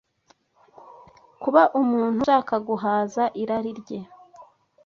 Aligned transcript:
Kuba 1.41 1.61
umuntu 1.81 2.19
ashaka 2.23 2.55
guhaza 2.67 3.23
irari 3.41 3.71
rye 3.79 3.99